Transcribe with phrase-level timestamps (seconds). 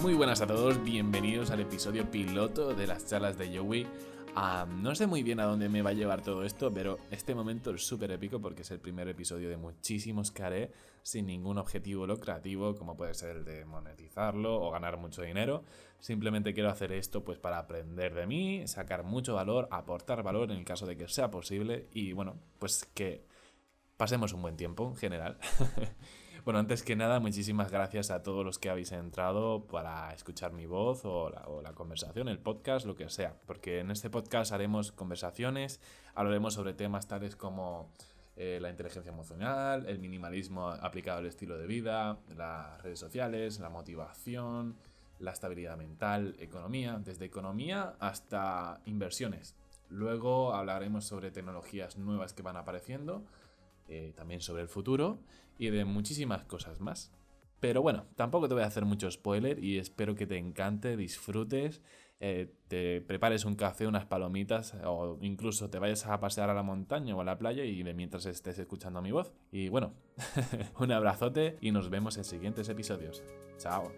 [0.00, 3.86] Muy buenas a todos, bienvenidos al episodio piloto de las charlas de Joey.
[4.34, 7.34] Ah, no sé muy bien a dónde me va a llevar todo esto, pero este
[7.34, 11.58] momento es súper épico porque es el primer episodio de muchísimos que haré sin ningún
[11.58, 15.62] objetivo lucrativo, como puede ser el de monetizarlo o ganar mucho dinero.
[16.00, 20.58] Simplemente quiero hacer esto pues para aprender de mí, sacar mucho valor, aportar valor en
[20.58, 23.24] el caso de que sea posible y bueno, pues que
[23.96, 25.38] pasemos un buen tiempo en general.
[26.44, 30.66] Bueno, antes que nada, muchísimas gracias a todos los que habéis entrado para escuchar mi
[30.66, 33.34] voz o la, conversación, el podcast, lo que sea.
[33.46, 35.80] Porque en este podcast haremos conversaciones,
[36.14, 37.88] hablaremos sobre temas tales como
[38.36, 43.70] eh, la inteligencia emocional, el minimalismo aplicado al estilo de vida, las redes sociales, la
[43.70, 44.76] motivación,
[45.20, 49.54] la estabilidad mental, economía, desde economía hasta inversiones.
[49.88, 53.24] Luego hablaremos sobre tecnologías nuevas que van apareciendo
[53.88, 55.20] eh, también sobre el futuro
[55.58, 57.12] y de muchísimas cosas más.
[57.60, 61.80] Pero bueno, tampoco te voy a hacer mucho spoiler y espero que te encante, disfrutes,
[62.20, 66.62] eh, te prepares un café, unas palomitas o incluso te vayas a pasear a la
[66.62, 69.32] montaña o a la playa y mientras estés escuchando mi voz.
[69.50, 69.94] Y bueno,
[70.78, 73.22] un abrazote y nos vemos en siguientes episodios.
[73.58, 73.92] Chao.